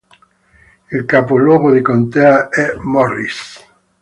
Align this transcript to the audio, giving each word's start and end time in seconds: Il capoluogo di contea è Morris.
Il 0.91 1.05
capoluogo 1.05 1.71
di 1.71 1.83
contea 1.83 2.49
è 2.49 2.73
Morris. 2.79 3.63